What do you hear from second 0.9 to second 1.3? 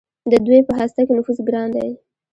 کې